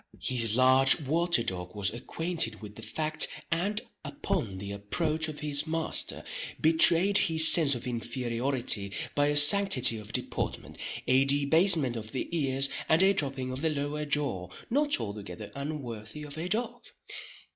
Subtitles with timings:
[0.19, 5.67] His large water dog was acquainted with the fact, and upon the approach of his
[5.67, 6.23] master,
[6.59, 12.67] betrayed his sense of inferiority by a sanctity of deportment, a debasement of the ears,
[12.89, 16.83] and a dropping of the lower jaw not altogether unworthy of a dog.